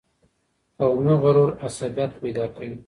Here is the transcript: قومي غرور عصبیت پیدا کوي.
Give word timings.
قومي 0.79 1.15
غرور 1.23 1.51
عصبیت 1.65 2.11
پیدا 2.21 2.45
کوي. 2.55 2.71